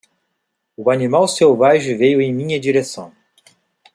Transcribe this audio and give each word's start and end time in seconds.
O 0.75 0.89
animal 0.89 1.27
selvagem 1.27 1.95
veio 1.95 2.19
em 2.23 2.33
minha 2.33 2.59
direção. 2.59 3.13